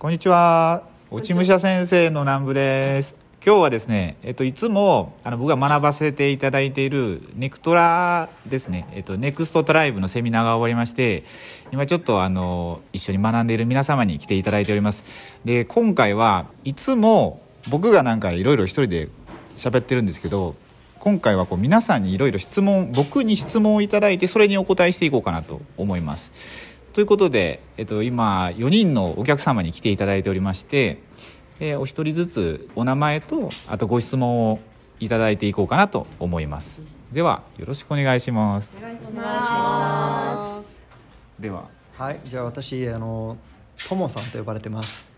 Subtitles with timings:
[0.00, 0.84] こんにちは。
[1.10, 3.14] 落ち武者先生の南部です。
[3.44, 11.24] 今日はですね、えっと、いつもあの僕が学ばせていただいているネクトラですね、えっと、ネクストトライブのセミナーが終わりまして
[11.70, 15.04] 今ちょっとあの一緒に学んでいる皆様に来ていただいております。
[15.44, 19.10] で今回はいつも僕がなんかいろいろ一人で
[19.58, 20.56] 喋ってるんですけど
[20.98, 26.32] 今回はこう皆さんにいろいろ質問僕に質問をいただいてそれにお答えしていこうかなと思います。
[26.92, 30.98] ということで、えっと、今4人のお客様に来ていただいておりまして
[31.60, 34.60] えー、お一人ずつお名前とあとご質問を
[34.98, 36.80] いただいていこうかなと思います。
[37.12, 38.74] ではよろしくお願いします。
[38.78, 40.84] お願いします。
[41.38, 41.68] では。
[41.98, 43.36] はいじゃあ私あの
[43.88, 45.09] ともさんと呼ばれてます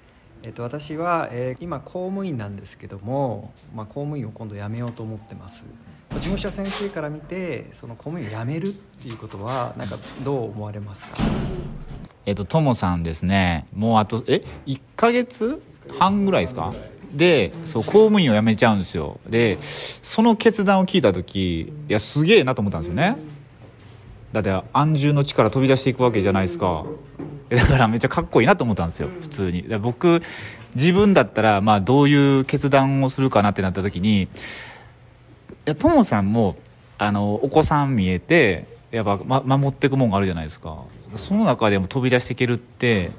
[0.45, 5.65] えっと、私は、えー、今公務員なんですけども、まあ、公務員を今度辞めようと思ってます。
[6.15, 11.17] 事務所先生から見てその公務員を辞めるっていうことはなんかどう思われますか？
[12.27, 13.67] えっとともさんですね。
[13.75, 15.63] もうあとえ？1か月？
[15.99, 16.75] 半ぐらいですか？
[17.15, 19.21] でそう公務員を辞めちゃうんですよ。
[19.29, 23.17] でその決断を聞いた時いやすげえなと思ったんですよね。
[24.33, 26.85] だって安住の地から飛び出していくわけじゃないですか。
[27.57, 29.63] だからめっちゃかっこいいなと思ったんですよ普通に。
[29.81, 30.23] 僕
[30.75, 34.29] 自分だったらまあどういう決断をするかなってなった時にい
[35.67, 36.57] やトモさんも
[36.97, 40.79] あのお子さん見えてやっぱ、ま、守っていくもんがあるじゃないですか。
[41.17, 43.11] その中でも飛び出していけるって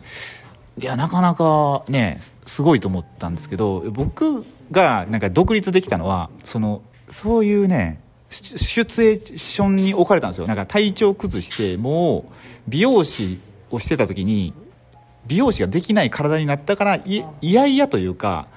[0.80, 8.00] いやなかなかねすごいと思ったんですけど僕がなんか独立できたのはそのそういうね
[8.32, 10.48] シチュエーションに置かれたんですよ。
[10.48, 12.34] なんか体調崩してもう
[12.68, 13.40] 美容師
[13.74, 14.54] をしてた時に
[15.26, 18.48] 美容師ができない体になったからいやいやというか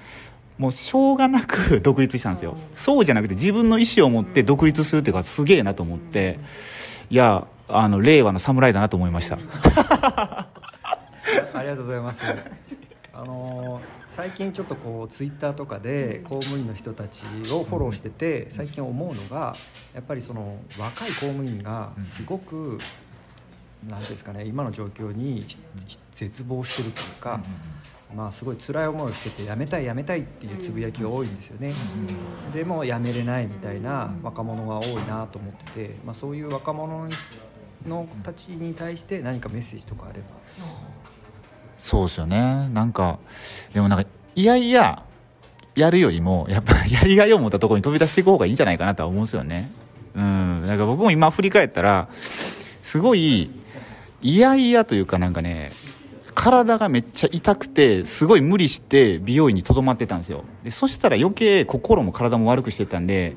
[0.59, 2.56] もうしょうがなく 独立したんですよ。
[2.72, 6.39] そうじゃなくて自分の意思を持って独立するっていうかすげえなと思って
[7.11, 9.39] いやあの令和の侍だなと思いました。
[11.53, 12.22] ありがとうございます。
[13.12, 17.22] あの最近ちょっとこうツイッターとかで公務員の人たち
[17.53, 19.55] をフォローしてて最近思うのが
[19.94, 22.78] やっぱりその若い公務員がすごく
[23.88, 25.47] 何ていうんですかね今の状況に
[26.12, 27.41] 絶望してるというか。
[28.14, 31.72] まあ、すごい辛い思いをしてて辞めたい辞めたいっていうつぶやきが多いんですよね、
[32.54, 37.09] でも辞めれないみたいな若者が多いなと思ってて、まあ、そういう若者
[37.87, 40.26] のたちに対して何かメッセージとかあれば。
[41.78, 42.69] そうですよね。
[42.72, 43.19] なんか
[43.75, 45.03] でもなんかいやいや
[45.75, 49.70] やるよりもやっぱやりがいを持ったところに飛び出していく方がいいんじゃないかなとは思うんですよね。
[50.14, 50.62] うん。
[50.62, 52.08] だから僕も今振り返ったら
[52.82, 53.50] すごい
[54.22, 55.71] いやいやというかなんかね
[56.34, 60.44] 体がめっちゃ痛くてすごい無理して美容院にとどまってたんですよ。
[60.65, 63.37] でそしたら余計心も体も悪くしてたんで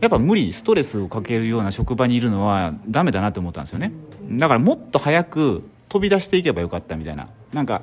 [0.00, 3.92] やっぱ無理ストレスをかけるような職場にいるのはダメだなと思ったんですよね。
[4.30, 7.28] だからもっと早く飛び出していけばよかったみたいな。
[7.52, 7.82] なんか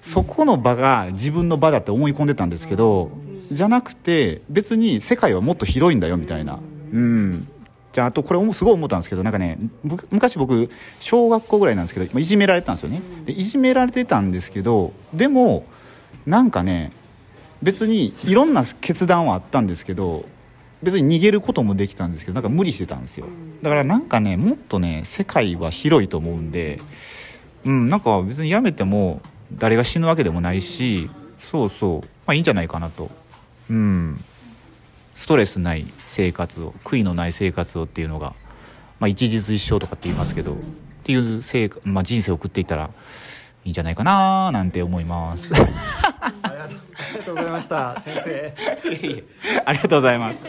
[0.00, 3.10] そこの場が自分の場だって思い込んでたんですけど
[3.52, 6.58] じゃなくて別に世界はもっと広いんだよみたいな。
[6.92, 7.48] うん。
[7.92, 9.58] じゃああとこれすごい思ったんですけどなんかね
[10.10, 10.70] 昔僕
[11.00, 13.02] 小学校ぐらいなんですけどいじめられてたんですよね。
[13.26, 15.64] でいじめられてたんですけどでも
[16.26, 16.92] なんかね
[17.62, 20.24] 別にいろんな決断はあったんですけど
[20.82, 23.26] 別に逃げることもできたんですけどなんか無理してたんですよ。
[23.62, 26.80] だからなんかねもっとね世界は広いと思うんで
[27.64, 29.20] うんなんか別にやめても
[29.52, 33.10] 誰が死ぬわけでもないしそうそうまあいいんじゃないかなと。
[33.68, 34.24] うん
[35.20, 38.32] ストレスない生活を悔いのない生活をっていうのが、
[38.98, 40.56] まあ、一日一生とかって言いますけどっ
[41.04, 42.88] ていう生、まあ、人生を送っていったら
[43.64, 45.52] いいんじゃないかななんて思います。
[45.54, 48.54] ありがとうございました先生。
[49.66, 50.42] ありがとうございます。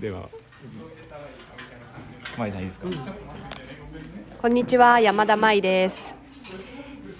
[0.00, 0.30] では
[2.38, 2.94] 舞さんいいですか、うん
[4.40, 6.21] こんにちは山田舞です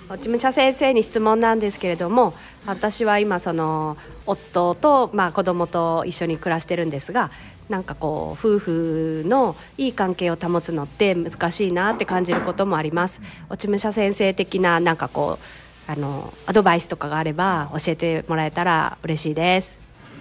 [0.08, 2.34] 事務者先生に質問なんですけれども
[2.66, 3.96] 私は今その
[4.26, 7.30] 夫とまあ子供と一緒に暮らしてるんですが
[7.68, 13.20] なんかこう夫婦のいい関係を保つのって難しいなって感じることもあります。
[13.48, 15.38] 落ち武者先生的ななんかこ
[15.88, 19.78] うあのアドバイスとかがあれば教えてもらえたら嬉しいです。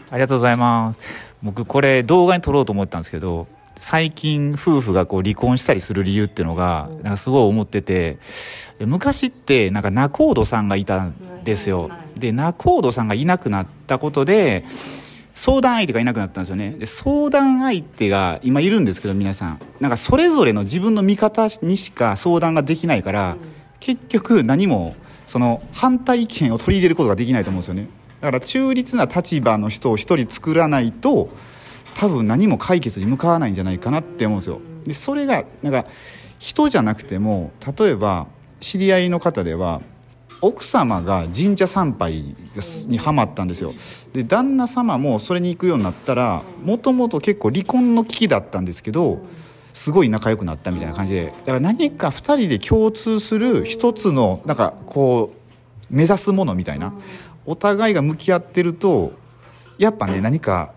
[0.10, 1.00] ありがとうございます。
[1.44, 3.48] 僕これ動画に撮ろうと思ったんですけど
[3.82, 8.20] 最近夫婦がこう離婚したりする理由っていうのがなんかすごい思ってて
[8.80, 11.90] 昔ってなんか仲人さんがいたんですよ。
[12.16, 14.66] で仲人さんがいなくなったことで
[15.34, 16.76] 相談相手がいなくなったんですよね。
[16.78, 19.60] で相談相手が今いるんですけど皆さん。
[19.80, 23.36] なんかそれぞれの自分の味方にしか相談ができないから
[23.80, 24.96] 結局何も
[25.26, 27.90] その反対意見を取り入れることができないと思うんですよね。
[28.20, 31.30] だから中立な立場の人を一人作らないと
[31.96, 34.62] 多分何も解決に向かわないんじゃないかなって思うんですよ。
[34.86, 35.86] でそれがなんか
[36.40, 38.28] 人じゃなくても例えば
[38.60, 39.82] 知り合いの方では
[40.42, 42.36] 奥様が神社参拝
[42.88, 43.74] にはまったんですよ。
[44.14, 49.20] で旦那様もそれに行くようになったらもともと結構離婚の危機だったんですけど
[49.74, 51.26] すごい仲良くなったみたいな感じで。
[51.26, 55.34] だから何か2人で共通する一つのなんかこ
[55.92, 56.94] う目指すものみたいな
[57.46, 59.12] お互いが向き合ってると
[59.78, 60.74] やっぱね何か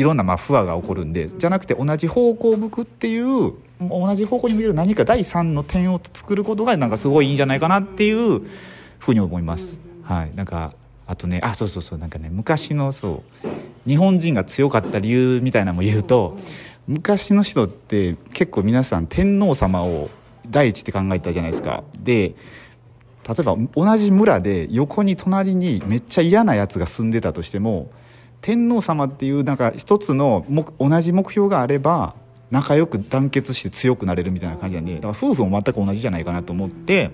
[0.00, 8.40] いろんなま不和が起こるんでじゃなくて同じ方向を向くっていう同じ方向に向ける何か第三の点を作ることがなんかすごいいいんじゃないかなっていう
[8.98, 9.78] ふうに思います。
[10.02, 10.72] はい、なんか
[11.06, 13.48] あとねあそうそうそうなんかね昔のそう
[13.86, 16.34] 日本人が強かった理由みたいなのも言うと
[16.88, 20.08] 昔の人って結構皆さん天皇様を
[20.48, 21.84] 第一って考えたじゃないですか。
[21.98, 22.34] で
[23.28, 27.90] 例えば同じ村で横に隣にめっちゃ嫌なやつが住んでたとしても
[28.42, 30.46] 天皇様っていうなんか一つの
[30.78, 32.14] 同じ目標があれば
[32.50, 37.10] 仲良く団結して強くなれるみたいな感じなんでだから夫婦も全く同じじゃないかなと思ってっ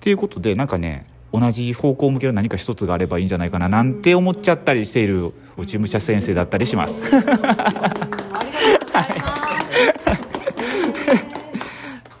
[0.00, 7.02] ていうことでなんかね同じ方向向ける何か一つがあればいいんじゃないかななんて思っちゃったりしている内武者先生だったりします。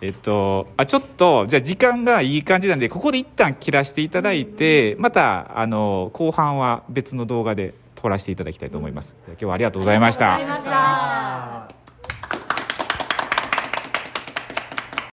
[0.00, 11.77] えっと、あちょっとじゃあ時間がいい感じなんでここで一旦切らせていただいてまたあの後半は別の動画で取らせていただきたいと思います今日はありがとうございました。